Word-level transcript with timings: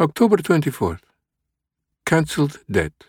October 0.00 0.36
24th. 0.36 1.00
Cancelled 2.06 2.60
debt. 2.70 3.06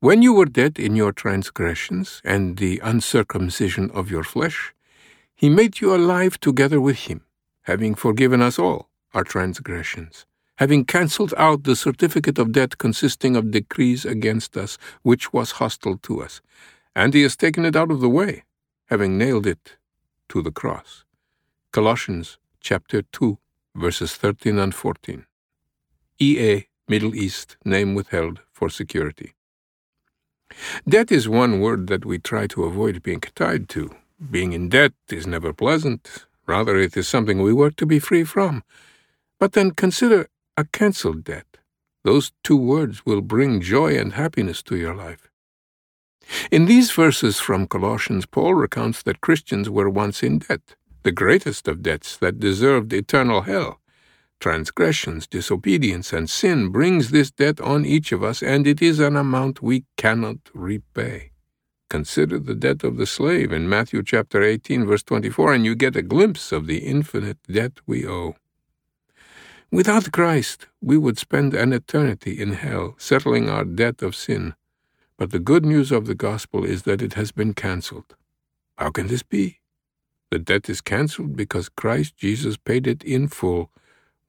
When 0.00 0.20
you 0.20 0.32
were 0.32 0.46
dead 0.60 0.76
in 0.76 0.96
your 0.96 1.12
transgressions 1.12 2.20
and 2.24 2.56
the 2.56 2.80
uncircumcision 2.82 3.88
of 3.92 4.10
your 4.10 4.24
flesh, 4.24 4.74
he 5.36 5.48
made 5.48 5.80
you 5.80 5.94
alive 5.94 6.40
together 6.40 6.80
with 6.80 7.06
him, 7.06 7.20
having 7.62 7.94
forgiven 7.94 8.42
us 8.42 8.58
all 8.58 8.88
our 9.14 9.22
transgressions, 9.22 10.26
having 10.56 10.84
cancelled 10.84 11.32
out 11.36 11.62
the 11.62 11.76
certificate 11.76 12.40
of 12.40 12.50
debt 12.50 12.78
consisting 12.78 13.36
of 13.36 13.52
decrees 13.52 14.04
against 14.04 14.56
us, 14.56 14.78
which 15.02 15.32
was 15.32 15.52
hostile 15.52 15.96
to 15.98 16.20
us, 16.20 16.40
and 16.96 17.14
he 17.14 17.22
has 17.22 17.36
taken 17.36 17.64
it 17.64 17.76
out 17.76 17.92
of 17.92 18.00
the 18.00 18.08
way, 18.08 18.42
having 18.86 19.16
nailed 19.16 19.46
it 19.46 19.76
to 20.28 20.42
the 20.42 20.50
cross. 20.50 21.04
Colossians 21.70 22.38
chapter 22.60 23.02
2, 23.02 23.38
verses 23.76 24.16
13 24.16 24.58
and 24.58 24.74
14. 24.74 25.24
EA 26.22 26.66
Middle 26.88 27.14
East, 27.16 27.56
name 27.64 27.94
withheld 27.96 28.42
for 28.52 28.68
security. 28.70 29.34
Debt 30.88 31.10
is 31.10 31.28
one 31.28 31.60
word 31.60 31.88
that 31.88 32.04
we 32.04 32.18
try 32.18 32.46
to 32.46 32.64
avoid 32.64 33.02
being 33.02 33.22
tied 33.34 33.68
to. 33.70 33.90
Being 34.30 34.52
in 34.52 34.68
debt 34.68 34.92
is 35.10 35.26
never 35.26 35.52
pleasant. 35.52 36.26
Rather, 36.46 36.76
it 36.76 36.96
is 36.96 37.08
something 37.08 37.42
we 37.42 37.52
work 37.52 37.74
to 37.76 37.86
be 37.86 37.98
free 37.98 38.22
from. 38.22 38.62
But 39.40 39.52
then 39.52 39.72
consider 39.72 40.28
a 40.56 40.64
cancelled 40.64 41.24
debt. 41.24 41.58
Those 42.04 42.30
two 42.44 42.56
words 42.56 43.04
will 43.04 43.20
bring 43.20 43.60
joy 43.60 43.98
and 43.98 44.12
happiness 44.12 44.62
to 44.64 44.76
your 44.76 44.94
life. 44.94 45.28
In 46.52 46.66
these 46.66 46.92
verses 46.92 47.40
from 47.40 47.66
Colossians, 47.66 48.26
Paul 48.26 48.54
recounts 48.54 49.02
that 49.02 49.20
Christians 49.20 49.68
were 49.68 49.90
once 49.90 50.22
in 50.22 50.38
debt, 50.38 50.76
the 51.02 51.10
greatest 51.10 51.66
of 51.66 51.82
debts 51.82 52.16
that 52.18 52.38
deserved 52.38 52.92
eternal 52.92 53.40
hell. 53.42 53.80
Transgressions, 54.42 55.28
disobedience, 55.28 56.12
and 56.12 56.28
sin 56.28 56.70
brings 56.70 57.12
this 57.12 57.30
debt 57.30 57.60
on 57.60 57.86
each 57.86 58.10
of 58.10 58.24
us, 58.24 58.42
and 58.42 58.66
it 58.66 58.82
is 58.82 58.98
an 58.98 59.14
amount 59.14 59.62
we 59.62 59.84
cannot 59.96 60.38
repay. 60.52 61.30
Consider 61.88 62.40
the 62.40 62.56
debt 62.56 62.82
of 62.82 62.96
the 62.96 63.06
slave 63.06 63.52
in 63.52 63.68
Matthew 63.68 64.02
chapter 64.02 64.42
18 64.42 64.84
verse 64.84 65.04
24 65.04 65.54
and 65.54 65.64
you 65.64 65.76
get 65.76 65.94
a 65.94 66.02
glimpse 66.02 66.50
of 66.50 66.66
the 66.66 66.78
infinite 66.78 67.38
debt 67.48 67.74
we 67.86 68.04
owe. 68.04 68.34
Without 69.70 70.10
Christ, 70.10 70.66
we 70.80 70.98
would 70.98 71.18
spend 71.18 71.54
an 71.54 71.72
eternity 71.72 72.42
in 72.42 72.54
hell 72.54 72.96
settling 72.98 73.48
our 73.48 73.64
debt 73.64 74.02
of 74.02 74.16
sin. 74.16 74.56
But 75.16 75.30
the 75.30 75.38
good 75.38 75.64
news 75.64 75.92
of 75.92 76.06
the 76.06 76.16
gospel 76.16 76.64
is 76.64 76.82
that 76.82 77.00
it 77.00 77.14
has 77.14 77.30
been 77.30 77.54
cancelled. 77.54 78.16
How 78.76 78.90
can 78.90 79.06
this 79.06 79.22
be? 79.22 79.60
The 80.32 80.40
debt 80.40 80.68
is 80.68 80.80
cancelled 80.80 81.36
because 81.36 81.68
Christ 81.68 82.16
Jesus 82.16 82.56
paid 82.56 82.88
it 82.88 83.04
in 83.04 83.28
full 83.28 83.70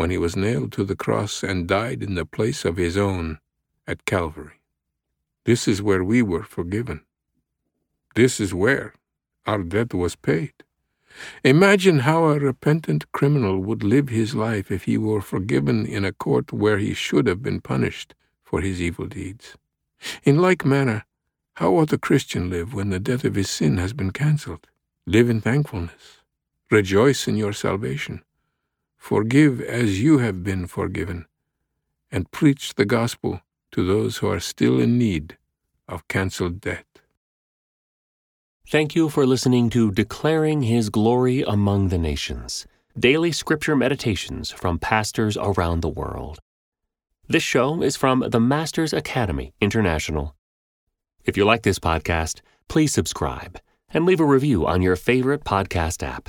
when 0.00 0.10
he 0.10 0.16
was 0.16 0.34
nailed 0.34 0.72
to 0.72 0.82
the 0.82 0.96
cross 0.96 1.42
and 1.42 1.68
died 1.68 2.02
in 2.02 2.14
the 2.14 2.24
place 2.24 2.64
of 2.64 2.78
his 2.78 2.96
own 2.96 3.38
at 3.86 4.06
Calvary. 4.06 4.58
This 5.44 5.68
is 5.68 5.82
where 5.82 6.02
we 6.02 6.22
were 6.22 6.42
forgiven. 6.42 7.02
This 8.14 8.40
is 8.40 8.54
where 8.54 8.94
our 9.44 9.62
debt 9.62 9.92
was 9.92 10.16
paid. 10.16 10.54
Imagine 11.44 11.98
how 11.98 12.24
a 12.24 12.38
repentant 12.38 13.12
criminal 13.12 13.60
would 13.60 13.82
live 13.82 14.08
his 14.08 14.34
life 14.34 14.70
if 14.70 14.84
he 14.84 14.96
were 14.96 15.20
forgiven 15.20 15.84
in 15.84 16.06
a 16.06 16.14
court 16.14 16.50
where 16.50 16.78
he 16.78 16.94
should 16.94 17.26
have 17.26 17.42
been 17.42 17.60
punished 17.60 18.14
for 18.42 18.62
his 18.62 18.80
evil 18.80 19.04
deeds. 19.06 19.58
In 20.24 20.38
like 20.38 20.64
manner, 20.64 21.04
how 21.56 21.72
ought 21.74 21.92
a 21.92 21.98
Christian 21.98 22.48
live 22.48 22.72
when 22.72 22.88
the 22.88 23.00
debt 23.00 23.24
of 23.24 23.34
his 23.34 23.50
sin 23.50 23.76
has 23.76 23.92
been 23.92 24.12
cancelled? 24.12 24.66
Live 25.06 25.28
in 25.28 25.42
thankfulness. 25.42 26.22
Rejoice 26.70 27.28
in 27.28 27.36
your 27.36 27.52
salvation. 27.52 28.22
Forgive 29.00 29.60
as 29.62 30.00
you 30.00 30.18
have 30.18 30.44
been 30.44 30.66
forgiven, 30.66 31.24
and 32.12 32.30
preach 32.30 32.74
the 32.74 32.84
gospel 32.84 33.40
to 33.72 33.84
those 33.84 34.18
who 34.18 34.28
are 34.28 34.38
still 34.38 34.78
in 34.78 34.98
need 34.98 35.36
of 35.88 36.06
cancelled 36.06 36.60
debt. 36.60 36.84
Thank 38.68 38.94
you 38.94 39.08
for 39.08 39.26
listening 39.26 39.68
to 39.70 39.90
Declaring 39.90 40.62
His 40.62 40.90
Glory 40.90 41.42
Among 41.42 41.88
the 41.88 41.98
Nations, 41.98 42.66
daily 42.96 43.32
scripture 43.32 43.74
meditations 43.74 44.52
from 44.52 44.78
pastors 44.78 45.36
around 45.36 45.80
the 45.80 45.88
world. 45.88 46.38
This 47.26 47.42
show 47.42 47.82
is 47.82 47.96
from 47.96 48.20
the 48.28 48.38
Masters 48.38 48.92
Academy 48.92 49.54
International. 49.60 50.36
If 51.24 51.36
you 51.36 51.44
like 51.44 51.62
this 51.62 51.80
podcast, 51.80 52.42
please 52.68 52.92
subscribe 52.92 53.58
and 53.92 54.04
leave 54.06 54.20
a 54.20 54.24
review 54.24 54.66
on 54.66 54.82
your 54.82 54.94
favorite 54.94 55.42
podcast 55.42 56.06
app. 56.06 56.28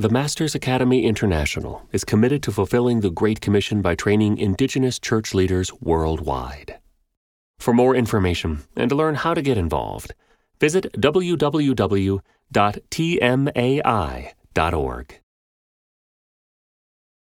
The 0.00 0.08
Masters 0.08 0.54
Academy 0.54 1.04
International 1.04 1.86
is 1.92 2.04
committed 2.04 2.42
to 2.44 2.52
fulfilling 2.52 3.00
the 3.00 3.10
Great 3.10 3.42
Commission 3.42 3.82
by 3.82 3.94
training 3.94 4.38
Indigenous 4.38 4.98
church 4.98 5.34
leaders 5.34 5.70
worldwide. 5.78 6.78
For 7.58 7.74
more 7.74 7.94
information 7.94 8.62
and 8.74 8.88
to 8.88 8.96
learn 8.96 9.16
how 9.16 9.34
to 9.34 9.42
get 9.42 9.58
involved, 9.58 10.14
visit 10.58 10.90
www.tmai.org. 10.94 12.20